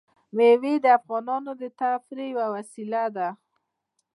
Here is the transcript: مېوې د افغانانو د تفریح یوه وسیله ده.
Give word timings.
مېوې 0.35 0.73
د 0.83 0.85
افغانانو 0.99 1.51
د 1.61 1.63
تفریح 1.79 2.29
یوه 2.33 2.47
وسیله 2.55 3.03
ده. 3.15 3.29